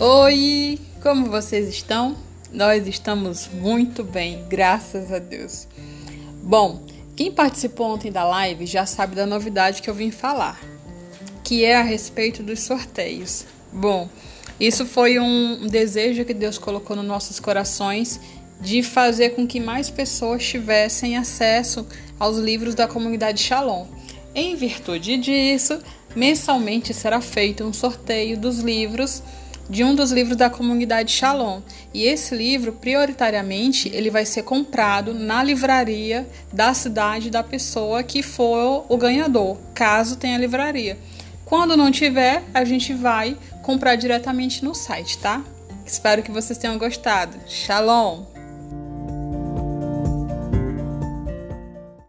Oi, 0.00 0.80
como 1.00 1.30
vocês 1.30 1.68
estão? 1.68 2.16
Nós 2.52 2.84
estamos 2.88 3.48
muito 3.52 4.02
bem, 4.02 4.44
graças 4.48 5.12
a 5.12 5.20
Deus. 5.20 5.68
Bom, 6.42 6.82
quem 7.14 7.30
participou 7.30 7.94
ontem 7.94 8.10
da 8.10 8.24
live 8.24 8.66
já 8.66 8.86
sabe 8.86 9.14
da 9.14 9.24
novidade 9.24 9.80
que 9.80 9.88
eu 9.88 9.94
vim 9.94 10.10
falar, 10.10 10.60
que 11.44 11.64
é 11.64 11.76
a 11.76 11.82
respeito 11.82 12.42
dos 12.42 12.58
sorteios. 12.60 13.46
Bom, 13.72 14.08
isso 14.58 14.84
foi 14.84 15.20
um 15.20 15.68
desejo 15.68 16.24
que 16.24 16.34
Deus 16.34 16.58
colocou 16.58 16.96
nos 16.96 17.06
nossos 17.06 17.38
corações 17.38 18.20
de 18.60 18.82
fazer 18.82 19.30
com 19.30 19.46
que 19.46 19.60
mais 19.60 19.90
pessoas 19.90 20.44
tivessem 20.44 21.16
acesso 21.16 21.86
aos 22.18 22.36
livros 22.36 22.74
da 22.74 22.88
comunidade 22.88 23.40
Shalom. 23.40 23.86
Em 24.34 24.56
virtude 24.56 25.16
disso, 25.18 25.78
mensalmente 26.16 26.92
será 26.92 27.20
feito 27.20 27.62
um 27.62 27.72
sorteio 27.72 28.36
dos 28.36 28.58
livros 28.58 29.22
de 29.68 29.82
um 29.84 29.94
dos 29.94 30.10
livros 30.12 30.36
da 30.36 30.50
comunidade 30.50 31.12
Shalom. 31.12 31.60
E 31.92 32.04
esse 32.04 32.34
livro, 32.34 32.72
prioritariamente, 32.72 33.88
ele 33.92 34.10
vai 34.10 34.24
ser 34.24 34.42
comprado 34.42 35.14
na 35.14 35.42
livraria 35.42 36.28
da 36.52 36.74
cidade 36.74 37.30
da 37.30 37.42
pessoa 37.42 38.02
que 38.02 38.22
for 38.22 38.86
o 38.88 38.96
ganhador, 38.96 39.56
caso 39.74 40.16
tenha 40.16 40.38
livraria. 40.38 40.98
Quando 41.44 41.76
não 41.76 41.90
tiver, 41.90 42.42
a 42.52 42.64
gente 42.64 42.92
vai 42.92 43.36
comprar 43.62 43.96
diretamente 43.96 44.64
no 44.64 44.74
site, 44.74 45.18
tá? 45.18 45.42
Espero 45.86 46.22
que 46.22 46.30
vocês 46.30 46.58
tenham 46.58 46.78
gostado. 46.78 47.36
Shalom! 47.46 48.33